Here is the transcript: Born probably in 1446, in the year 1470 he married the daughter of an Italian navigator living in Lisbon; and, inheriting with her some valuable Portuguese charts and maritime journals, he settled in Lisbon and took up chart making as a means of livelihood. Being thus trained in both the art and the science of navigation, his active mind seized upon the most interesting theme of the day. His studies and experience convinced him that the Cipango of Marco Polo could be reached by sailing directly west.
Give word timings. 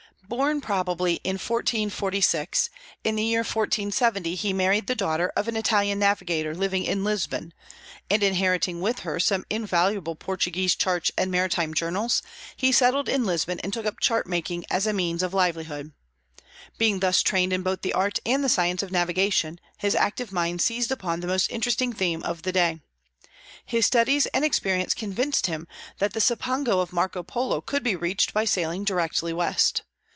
Born 0.29 0.61
probably 0.61 1.15
in 1.25 1.33
1446, 1.33 2.69
in 3.03 3.17
the 3.17 3.23
year 3.25 3.39
1470 3.41 4.35
he 4.35 4.53
married 4.53 4.87
the 4.87 4.95
daughter 4.95 5.29
of 5.35 5.49
an 5.49 5.57
Italian 5.57 5.99
navigator 5.99 6.55
living 6.55 6.85
in 6.85 7.03
Lisbon; 7.03 7.53
and, 8.09 8.23
inheriting 8.23 8.79
with 8.79 8.99
her 8.99 9.19
some 9.19 9.43
valuable 9.51 10.15
Portuguese 10.15 10.73
charts 10.73 11.11
and 11.17 11.31
maritime 11.31 11.73
journals, 11.73 12.21
he 12.55 12.71
settled 12.71 13.09
in 13.09 13.25
Lisbon 13.25 13.59
and 13.59 13.73
took 13.73 13.85
up 13.85 13.99
chart 13.99 14.25
making 14.25 14.63
as 14.71 14.87
a 14.87 14.93
means 14.93 15.21
of 15.21 15.33
livelihood. 15.33 15.91
Being 16.77 17.01
thus 17.01 17.21
trained 17.21 17.51
in 17.51 17.61
both 17.61 17.81
the 17.81 17.91
art 17.91 18.19
and 18.25 18.41
the 18.41 18.47
science 18.47 18.81
of 18.81 18.89
navigation, 18.91 19.59
his 19.79 19.95
active 19.95 20.31
mind 20.31 20.61
seized 20.61 20.93
upon 20.93 21.19
the 21.19 21.27
most 21.27 21.51
interesting 21.51 21.91
theme 21.91 22.23
of 22.23 22.43
the 22.43 22.53
day. 22.53 22.79
His 23.65 23.85
studies 23.85 24.27
and 24.27 24.45
experience 24.45 24.93
convinced 24.93 25.47
him 25.47 25.67
that 25.99 26.13
the 26.13 26.21
Cipango 26.21 26.79
of 26.79 26.93
Marco 26.93 27.21
Polo 27.21 27.59
could 27.59 27.83
be 27.83 27.97
reached 27.97 28.33
by 28.33 28.45
sailing 28.45 28.85
directly 28.85 29.33
west. 29.33 29.81